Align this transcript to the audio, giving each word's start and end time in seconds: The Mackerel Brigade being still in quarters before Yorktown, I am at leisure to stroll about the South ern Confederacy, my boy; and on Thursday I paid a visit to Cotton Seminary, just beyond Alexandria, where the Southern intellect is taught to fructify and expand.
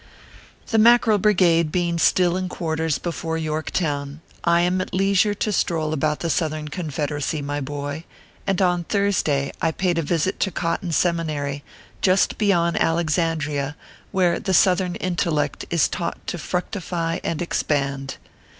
The 0.69 0.79
Mackerel 0.79 1.19
Brigade 1.19 1.71
being 1.71 1.99
still 1.99 2.35
in 2.35 2.49
quarters 2.49 2.97
before 2.97 3.37
Yorktown, 3.37 4.21
I 4.43 4.61
am 4.61 4.81
at 4.81 4.95
leisure 4.95 5.35
to 5.35 5.51
stroll 5.51 5.93
about 5.93 6.21
the 6.21 6.29
South 6.31 6.53
ern 6.53 6.69
Confederacy, 6.69 7.39
my 7.43 7.61
boy; 7.61 8.05
and 8.47 8.59
on 8.63 8.85
Thursday 8.85 9.51
I 9.61 9.69
paid 9.69 9.99
a 9.99 10.01
visit 10.01 10.39
to 10.39 10.49
Cotton 10.49 10.91
Seminary, 10.91 11.63
just 12.01 12.39
beyond 12.39 12.81
Alexandria, 12.81 13.75
where 14.11 14.39
the 14.39 14.55
Southern 14.55 14.95
intellect 14.95 15.65
is 15.69 15.87
taught 15.87 16.25
to 16.25 16.39
fructify 16.39 17.19
and 17.23 17.39
expand. 17.39 18.17